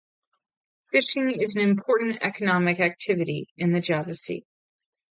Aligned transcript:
Fishing 0.87 1.29
is 1.29 1.55
an 1.55 1.61
important 1.61 2.23
economic 2.23 2.79
activity 2.79 3.49
in 3.55 3.71
the 3.71 3.79
Java 3.81 4.15
Sea. 4.15 4.43